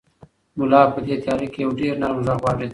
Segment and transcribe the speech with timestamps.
[0.57, 2.69] ملا په دې تیاره کې یو ډېر نرم غږ واورېد.